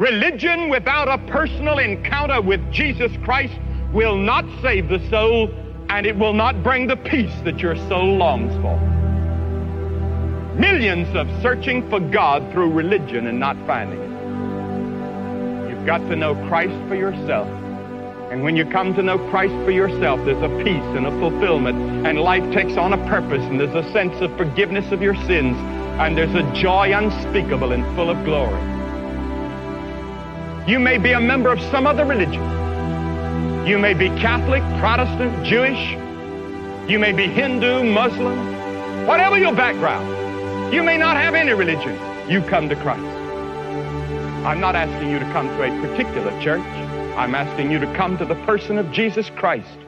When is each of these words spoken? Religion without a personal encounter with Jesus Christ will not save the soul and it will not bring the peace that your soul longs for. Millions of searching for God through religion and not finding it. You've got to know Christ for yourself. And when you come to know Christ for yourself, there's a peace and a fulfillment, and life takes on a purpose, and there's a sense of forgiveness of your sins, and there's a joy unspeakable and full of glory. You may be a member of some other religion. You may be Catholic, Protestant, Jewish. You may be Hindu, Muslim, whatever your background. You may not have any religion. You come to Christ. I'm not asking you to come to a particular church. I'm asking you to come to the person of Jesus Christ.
Religion 0.00 0.70
without 0.70 1.08
a 1.08 1.18
personal 1.30 1.78
encounter 1.78 2.40
with 2.40 2.72
Jesus 2.72 3.12
Christ 3.22 3.52
will 3.92 4.16
not 4.16 4.46
save 4.62 4.88
the 4.88 4.98
soul 5.10 5.50
and 5.90 6.06
it 6.06 6.16
will 6.16 6.32
not 6.32 6.62
bring 6.62 6.86
the 6.86 6.96
peace 6.96 7.34
that 7.44 7.58
your 7.58 7.76
soul 7.86 8.16
longs 8.16 8.50
for. 8.62 8.78
Millions 10.58 11.14
of 11.14 11.28
searching 11.42 11.86
for 11.90 12.00
God 12.00 12.50
through 12.50 12.72
religion 12.72 13.26
and 13.26 13.38
not 13.38 13.58
finding 13.66 14.00
it. 14.00 15.68
You've 15.68 15.84
got 15.84 15.98
to 16.08 16.16
know 16.16 16.34
Christ 16.48 16.72
for 16.88 16.94
yourself. 16.94 17.46
And 18.32 18.42
when 18.42 18.56
you 18.56 18.64
come 18.64 18.94
to 18.94 19.02
know 19.02 19.18
Christ 19.28 19.52
for 19.66 19.70
yourself, 19.70 20.24
there's 20.24 20.42
a 20.42 20.64
peace 20.64 20.96
and 20.96 21.06
a 21.06 21.10
fulfillment, 21.20 22.06
and 22.06 22.18
life 22.18 22.50
takes 22.54 22.78
on 22.78 22.94
a 22.94 23.06
purpose, 23.06 23.42
and 23.42 23.60
there's 23.60 23.74
a 23.74 23.92
sense 23.92 24.18
of 24.22 24.34
forgiveness 24.38 24.92
of 24.92 25.02
your 25.02 25.16
sins, 25.26 25.58
and 26.00 26.16
there's 26.16 26.34
a 26.34 26.54
joy 26.54 26.90
unspeakable 26.96 27.72
and 27.72 27.84
full 27.94 28.08
of 28.08 28.24
glory. 28.24 28.79
You 30.66 30.78
may 30.78 30.98
be 30.98 31.12
a 31.12 31.20
member 31.20 31.50
of 31.50 31.60
some 31.70 31.86
other 31.86 32.04
religion. 32.04 32.42
You 33.66 33.78
may 33.78 33.94
be 33.94 34.08
Catholic, 34.20 34.62
Protestant, 34.78 35.44
Jewish. 35.44 35.78
You 36.88 36.98
may 36.98 37.12
be 37.12 37.26
Hindu, 37.26 37.84
Muslim, 37.84 39.06
whatever 39.06 39.38
your 39.38 39.54
background. 39.54 40.74
You 40.74 40.82
may 40.82 40.96
not 40.96 41.16
have 41.16 41.34
any 41.34 41.52
religion. 41.52 41.98
You 42.28 42.42
come 42.42 42.68
to 42.68 42.76
Christ. 42.76 43.02
I'm 44.44 44.60
not 44.60 44.76
asking 44.76 45.10
you 45.10 45.18
to 45.18 45.24
come 45.32 45.48
to 45.48 45.62
a 45.62 45.86
particular 45.86 46.30
church. 46.42 46.66
I'm 47.16 47.34
asking 47.34 47.70
you 47.70 47.78
to 47.78 47.86
come 47.94 48.16
to 48.18 48.24
the 48.24 48.36
person 48.46 48.78
of 48.78 48.90
Jesus 48.92 49.30
Christ. 49.30 49.78